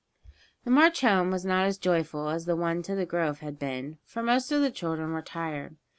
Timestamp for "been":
3.59-3.99